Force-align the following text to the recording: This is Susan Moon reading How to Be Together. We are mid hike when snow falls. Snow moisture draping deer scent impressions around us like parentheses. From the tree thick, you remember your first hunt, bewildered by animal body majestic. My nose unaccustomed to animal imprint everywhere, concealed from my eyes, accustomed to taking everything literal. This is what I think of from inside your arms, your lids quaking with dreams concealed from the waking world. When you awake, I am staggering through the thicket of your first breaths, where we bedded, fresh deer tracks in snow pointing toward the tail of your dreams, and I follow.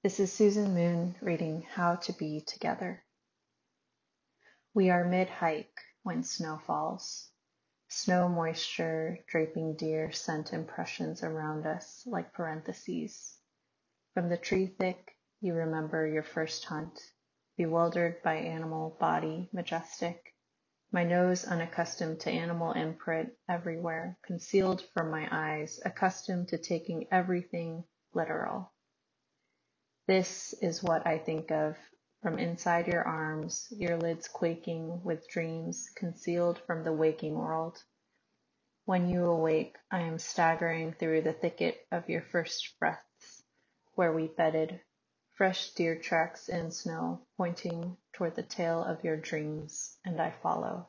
This 0.00 0.20
is 0.20 0.32
Susan 0.32 0.74
Moon 0.74 1.16
reading 1.20 1.62
How 1.62 1.96
to 1.96 2.12
Be 2.12 2.40
Together. 2.40 3.02
We 4.72 4.90
are 4.90 5.02
mid 5.04 5.28
hike 5.28 5.76
when 6.04 6.22
snow 6.22 6.60
falls. 6.64 7.28
Snow 7.88 8.28
moisture 8.28 9.18
draping 9.26 9.74
deer 9.74 10.12
scent 10.12 10.52
impressions 10.52 11.24
around 11.24 11.66
us 11.66 12.04
like 12.06 12.32
parentheses. 12.32 13.38
From 14.14 14.28
the 14.28 14.36
tree 14.36 14.68
thick, 14.68 15.16
you 15.40 15.54
remember 15.54 16.06
your 16.06 16.22
first 16.22 16.64
hunt, 16.66 17.00
bewildered 17.56 18.22
by 18.22 18.36
animal 18.36 18.96
body 19.00 19.48
majestic. 19.52 20.32
My 20.92 21.02
nose 21.02 21.44
unaccustomed 21.44 22.20
to 22.20 22.30
animal 22.30 22.70
imprint 22.72 23.32
everywhere, 23.48 24.16
concealed 24.22 24.80
from 24.94 25.10
my 25.10 25.26
eyes, 25.32 25.80
accustomed 25.84 26.46
to 26.50 26.58
taking 26.58 27.08
everything 27.10 27.82
literal. 28.14 28.72
This 30.08 30.54
is 30.62 30.82
what 30.82 31.06
I 31.06 31.18
think 31.18 31.50
of 31.50 31.76
from 32.22 32.38
inside 32.38 32.86
your 32.86 33.06
arms, 33.06 33.68
your 33.70 33.98
lids 33.98 34.26
quaking 34.26 35.04
with 35.04 35.28
dreams 35.28 35.90
concealed 35.96 36.58
from 36.60 36.82
the 36.82 36.94
waking 36.94 37.34
world. 37.34 37.84
When 38.86 39.10
you 39.10 39.26
awake, 39.26 39.76
I 39.90 40.00
am 40.00 40.18
staggering 40.18 40.94
through 40.94 41.20
the 41.20 41.34
thicket 41.34 41.86
of 41.92 42.08
your 42.08 42.22
first 42.22 42.78
breaths, 42.78 43.42
where 43.96 44.14
we 44.14 44.28
bedded, 44.28 44.80
fresh 45.34 45.72
deer 45.74 45.94
tracks 45.94 46.48
in 46.48 46.70
snow 46.70 47.26
pointing 47.36 47.98
toward 48.14 48.34
the 48.34 48.42
tail 48.42 48.82
of 48.82 49.04
your 49.04 49.18
dreams, 49.18 49.98
and 50.06 50.22
I 50.22 50.30
follow. 50.30 50.88